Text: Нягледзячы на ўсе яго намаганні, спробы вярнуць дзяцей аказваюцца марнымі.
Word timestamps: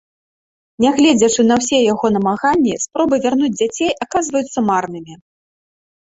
Нягледзячы 0.83 1.41
на 1.49 1.55
ўсе 1.59 1.77
яго 1.91 2.05
намаганні, 2.15 2.73
спробы 2.85 3.15
вярнуць 3.25 3.51
дзяцей 3.59 3.91
аказваюцца 4.05 4.59
марнымі. 4.71 5.13